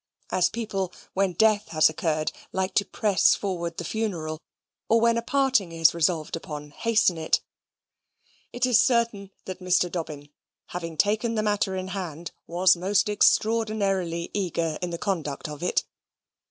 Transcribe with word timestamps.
as 0.31 0.49
people, 0.49 0.91
when 1.13 1.33
death 1.33 1.67
has 1.67 1.87
occurred, 1.87 2.31
like 2.51 2.73
to 2.73 2.83
press 2.83 3.35
forward 3.35 3.77
the 3.77 3.83
funeral, 3.83 4.39
or 4.89 4.99
when 4.99 5.15
a 5.15 5.21
parting 5.21 5.71
is 5.71 5.93
resolved 5.93 6.35
upon, 6.35 6.71
hasten 6.71 7.19
it. 7.19 7.39
It 8.51 8.65
is 8.65 8.79
certain 8.79 9.29
that 9.45 9.59
Mr. 9.59 9.91
Dobbin, 9.91 10.29
having 10.69 10.97
taken 10.97 11.35
the 11.35 11.43
matter 11.43 11.75
in 11.75 11.89
hand, 11.89 12.31
was 12.47 12.75
most 12.75 13.09
extraordinarily 13.09 14.31
eager 14.33 14.79
in 14.81 14.89
the 14.89 14.97
conduct 14.97 15.47
of 15.47 15.61
it. 15.61 15.83